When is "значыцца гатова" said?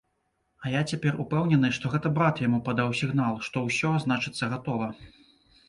4.07-4.93